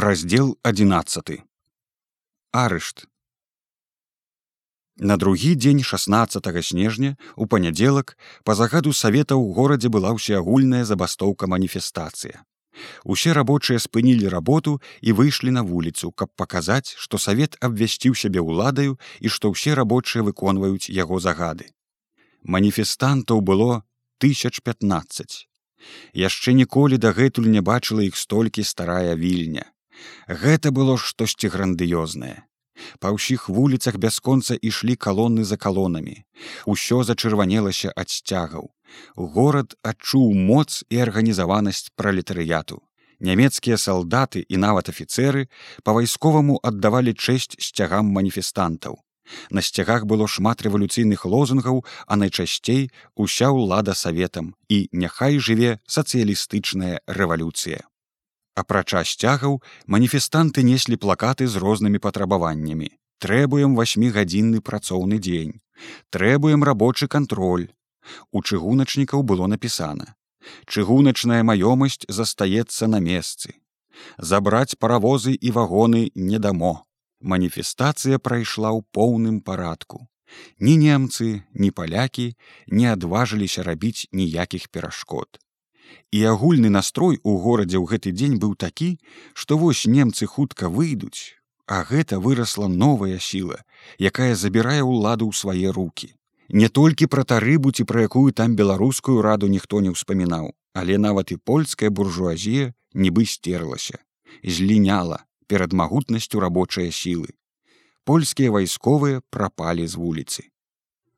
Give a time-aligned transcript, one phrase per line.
[0.00, 1.42] раздел 11
[2.52, 3.06] арышт.
[4.96, 11.44] На другі дзень 16 снежня у панядзелак па загаду савета ў горадзе была ўсеагульная забастоўка
[11.52, 12.40] маніфестацыя.
[13.04, 18.96] Усе рабочыя спынілі работу і выйшлі на вуліцу каб паказаць што савет абвясціў сябе ўладаю
[19.20, 21.68] і што ўсе рабочыя выконваюць яго загады.
[22.40, 23.84] Маніфестантаў было
[24.16, 25.44] тысяч пятнадцать
[26.16, 29.68] яшчэ ніколі дагэтуль не бачыла іх столькі старая вільня
[30.28, 32.44] гэта было штосьці грандыёзнае.
[32.98, 36.24] Па ўсіх вуліцах бясконца ішлі калоны за калонамі.
[36.64, 38.70] Усё зачырванелася ад сцягаў.
[39.16, 42.80] Горад адчуў моц і арганізаванасць пралетарыяту.
[43.20, 45.46] Нямецкія салдаты і нават афіцеры
[45.84, 48.96] па-вайсковаму аддавалі чэсць сцягам маніфестантаў.
[49.50, 57.04] На сцягах было шмат рэвалюцыйных лозунгаў, а найчасцей уся ўлада саветам і няхай жыве сацыялістычная
[57.06, 57.84] рэвалюцыя.
[58.54, 62.90] Апрача сцягаў маніфестанты неслі плакаты з рознымі патрабаваннямі.
[63.20, 65.60] Трэбуем васьмігадзінны працоўны дзень.
[66.10, 67.68] Трэбуем рабочы кантроль.
[68.32, 70.14] У чыгуначнікаў было напісана:
[70.66, 73.54] Чыгуначная маёмасць застаецца на месцы.
[74.18, 76.84] Забраць паравозы і вагоны не дамо
[77.20, 80.08] маніфестацыя прайшла ў поўным парадку.
[80.58, 82.34] Ні немцы, ні палякі
[82.66, 85.38] не адважыліся рабіць ніякіх перашкод.
[86.10, 88.98] І агульны настрой у горадзе ў гэты дзень быў такі,
[89.34, 93.62] што вось немцы хутка выйдуць, а гэта вырасла новая сіла,
[93.98, 96.14] якая забірае ўладу ў свае руки.
[96.50, 101.30] Не толькі пра тарыбу ці пра якую там беларускую раду ніхто не ўспамінаў, але нават
[101.30, 104.02] і польская буржуазія нібы стерлася,
[104.42, 107.34] зліняла, перад магутнасцю рабочыя сілы.
[108.04, 110.50] Польскія вайсковыя прапалі з вуліцы.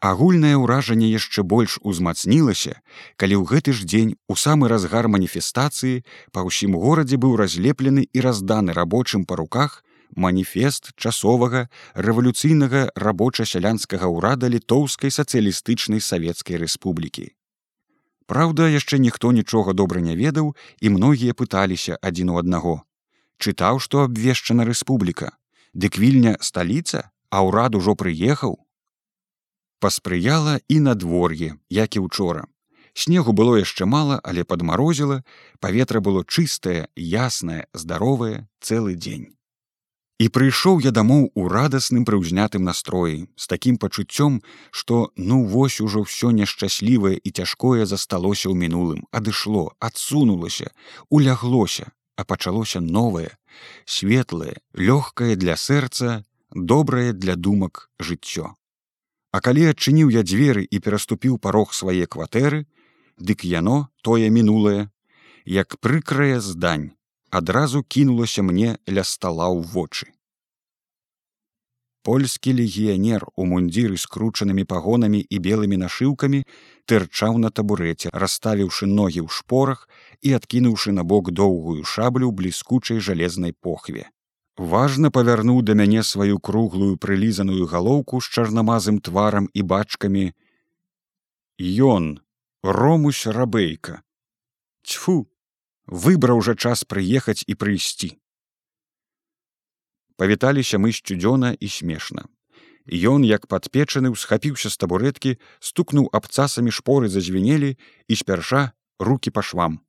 [0.00, 2.80] Агульнае ўражанне яшчэ больш узмацнілася,
[3.20, 6.00] калі ў гэты ж дзень у самы разгар маніфестацыі
[6.32, 9.84] па ўсім горадзе быў разлеплены і разданы рабочым па руках
[10.16, 17.30] маніфест часовага рэвалюцыйнага рабоча-сялянскага ўрада літоўскай сацыялістычнай савецкай рэспублікі.
[18.24, 22.80] Праўда, яшчэ ніхто нічога добра не ведаў і многія пыталіся адзін у аднаго
[23.40, 25.32] чытаў што абвешчана рэспубліка
[25.72, 28.58] дык вільня сталіца а ўрад ужо прыехаў
[29.80, 32.46] паспрыяла і надвор'е як і учора.
[32.94, 35.22] Снегу было яшчэ мала але падмарозіла
[35.60, 39.28] паветра было чыстае яснае здаровае цэлы дзень.
[40.20, 46.04] І прыйшоў я дамоў у радасным прыўзнятым настроі з такім пачуццём што ну вось ужо
[46.04, 49.08] ўсё нешчаслівае і цяжкое засталося ў мінулым.
[49.10, 50.68] Адышло адсунулася
[51.08, 51.88] уляглося
[52.20, 53.30] а пачалося новае,
[53.86, 58.59] светлае, лёгкае для сэрца, добрае для думак жыццё.
[59.30, 62.64] А калі адчыніў я дзверы і пераступіў парог свае кватэры,
[63.18, 64.90] дык яно тое мінулае,
[65.46, 66.90] як прыкрае здань,
[67.30, 70.10] адразу кінулася мне ля стала ў вочы.
[72.02, 76.40] Польскі легіянер у мундзіры скручанымі пагонамі і белымі нашыўкамі
[76.88, 79.84] тырчаў на табурэце расставіўшы ногі ў шпорах
[80.24, 84.08] і адкінуўшы на бок доўгую шаблю бліскучай жалезнай похве
[84.60, 90.24] важна павярнуў да мяне сваю круглую прылізаную галоўку з чарнамазым тварам і бачкамі
[91.90, 92.08] ён
[92.62, 94.00] ромусь рабейка
[94.84, 95.20] цьфу
[96.06, 98.16] выбраў жа час прыехаць і прыйсці
[100.20, 102.28] павіталіся мы сцюдзёна і смешна.
[102.84, 105.30] Ён, як падпечаны, усхапіўся з табурэткі,
[105.64, 109.80] стукнуў абцасамі шпоры зазвенелі і спярша руки па швам.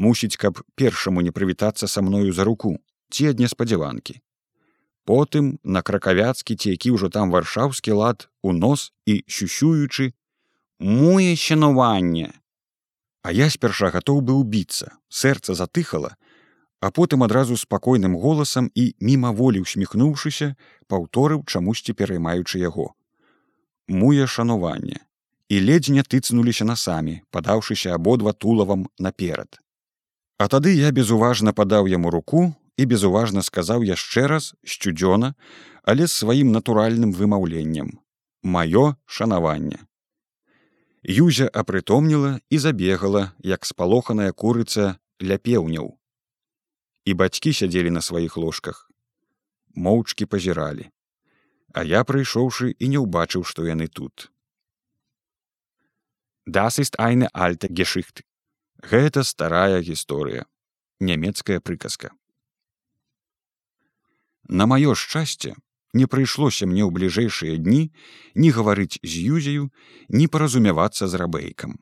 [0.00, 4.20] Мусіць, каб першаму не прывітацца са мною за руку, ці ад неспадзяванкі.
[5.04, 10.12] Потым на кракавяцкі ці які ўжо там варшаўскі лад у нос і щущуючы
[10.78, 12.30] муе шанаванне.
[13.22, 16.16] А я спярша гатоў быў біцца, сэрца затыхала,
[16.80, 20.56] а потым адразу спакойным голасам і мімаволі усміхнуўшыся
[20.88, 22.96] паўторыў чамусьці пераймаючы яго
[23.88, 25.04] муе шануванне
[25.52, 29.60] і ледзь не тыцнуліся насамі падаўшыся абодва тулавам наперад
[30.38, 32.48] а тады я безуважна падаў яму руку
[32.80, 35.34] і безуважна сказаў яшчэ раз сцюдзёна
[35.82, 37.98] але з сваім натуральным вымаўленнем.
[38.42, 39.86] Маё шанаванне.
[41.02, 45.96] Юзя апрытомніла і забегала, як спалоханая курыца ля пеўняў.
[47.04, 48.90] І бацькі сядзелі на сваіх ложках.
[49.74, 50.90] Моўчкі пазіралі.
[51.72, 54.30] А я прыйшоўшы і не ўбачыў што яны тут.
[56.46, 58.22] Das ist eine alte гешыхт
[58.82, 60.46] гэта старая гісторыя.
[61.00, 62.10] Нямецкая прыказка
[64.50, 65.54] на маё шчасце
[65.94, 67.82] не прыйшлося мне ў бліжэйшыя дні
[68.34, 69.70] не гаварыць з юзею
[70.08, 71.78] не паразумявацца з рабейкам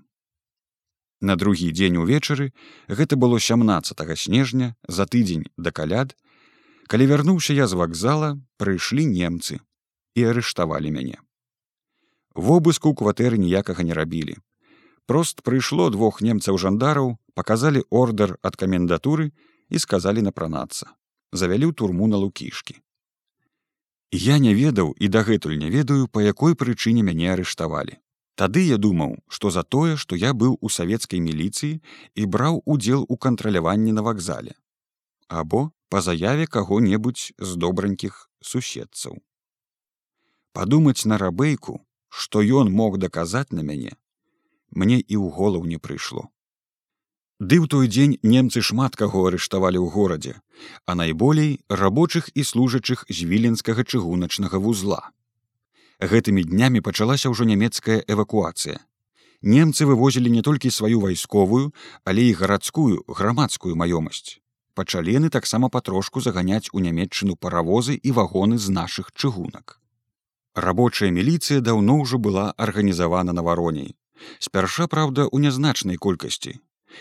[1.21, 2.53] На другі дзень увечары
[2.89, 6.15] гэта было 17 снежня за тыдзень да каляд
[6.89, 9.61] Калі вярнуўся я з вакзала, прыйшлі немцы
[10.17, 11.19] і арыштавалі мяне.
[12.33, 14.39] Вобыску кватэры ніякага не рабілі.
[15.05, 19.29] Прост прыйшло двух немцаў жандараў, паказалі ордар ад камендатуры
[19.69, 20.89] і сказалі напранацца.
[21.33, 22.81] Завялі ў турму на лукішкі.
[24.11, 28.01] Я не ведаў і дагэтуль не ведаю, па якой прычыне мяне арыштавалі.
[28.39, 31.81] Тады я думаў, што за тое, што я быў у савецкай міліцыі
[32.15, 34.55] і браў удзел у кантраляванні на вакзале.
[35.29, 39.19] Або па заяве каго-небудзь з добранькіх суседцаў.
[40.53, 43.93] Падумаць на рабейку, што ён мог даказаць на мяне,
[44.71, 46.31] мне і ў голаў не прыйшло.
[47.39, 50.35] Ды ў той дзень немцы шмат каго арыштавалі ў горадзе,
[50.87, 55.15] а найболей рабочых і служачых з віленскага чыгуначнага вузла
[56.01, 58.79] гэтымі днямі пачалася ўжо нямецкая эвакуацыя.
[59.43, 61.75] Немцы вывозілі не толькі сваю вайсковую,
[62.05, 64.39] але і гарадскую грамадскую маёмасць.
[64.75, 69.79] Пачалены таксама патрошку заганяць у нямецчыну паравозы і вагоны з нашых чыгунак.
[70.55, 73.95] Рабочая міліцыя даўно ўжо была арганізавана на вароней.
[74.39, 76.59] Спярша, праўда, у нязначнай колькасці.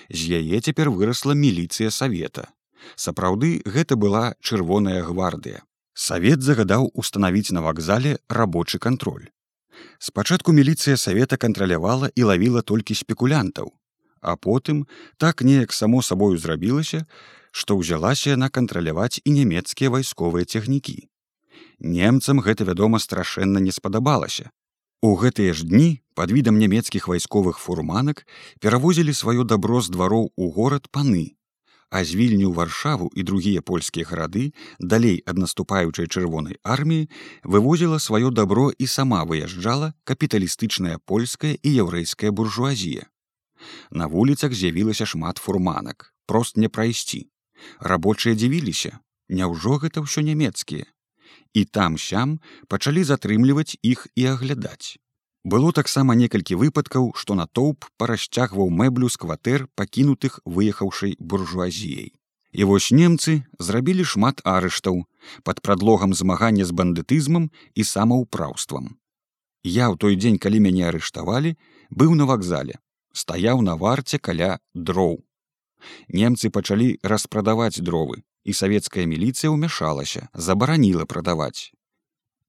[0.10, 2.48] З яе цяпер вырасла міліцыя савета.
[2.96, 5.64] Сапраўды гэта была чырвоная гвардыя.
[5.94, 9.28] Савет загадаў устанавіць на вакзале рабочы кантроль.
[10.00, 13.74] Спачатку міліцыя савета кантралявала і лавіла толькі спекулянтаў,
[14.22, 14.86] а потым
[15.18, 17.06] так неяк само сабою зрабілася,
[17.52, 21.10] што ўзялася яна кантраляваць і нямецкія вайсковыя цягнікі.
[21.80, 24.50] Немцам гэта, вядома, страшэнна не спадабалася.
[25.02, 28.26] У гэтыя ж дні пад відам нямецкіх вайсковых фурманак
[28.60, 31.38] перавозілі сваё дабро з двароў у горад паны,
[31.94, 34.50] а з вільню варшаву і другія польскія гарады
[34.80, 37.06] далей ад наступаючай чырвонай арміі
[37.44, 43.06] вывозіла сваё дабро і сама выязджала капіталістычная польская і яўрэйская буржуазія.
[43.94, 47.30] На вуліцах з'явілася шмат фурманак прост не прайсці.
[47.80, 48.98] Рабочыя дзівіліся
[49.30, 50.90] няўжо гэта ўсё нямецкія?
[51.54, 54.98] І там сям пачалі затрымліваць іх і аглядаць
[55.48, 62.10] Было таксама некалькі выпадкаў, што натоўп парасцягваў мэблю з кватэр пакінутых выехаўшай буржуазіяй.
[62.52, 63.36] І вось немцы
[63.68, 65.06] зрабілі шмат арыштаў
[65.48, 67.48] пад прадлогам змагання з бандытызмам
[67.80, 69.00] і самаўпраўствам.
[69.64, 71.56] Я ў той дзень, калі мяне арыштавалі,
[71.96, 72.76] быў на вакзале,
[73.16, 75.24] стаяў на варце каля дроў.
[76.12, 81.72] Немцы пачалі распрадаваць дровы, і савецкая міліцыя ўмяшалася, забараніла прадаваць.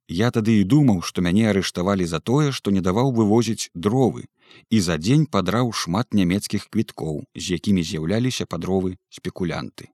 [0.09, 4.25] Я тады і думаў, што мяне арыштавалі за тое, што не даваў вывозіць дровы
[4.71, 9.93] і за дзень падраў шмат нямецкіх квіткоў, з якімі з'яўляліся падровы спекулянты.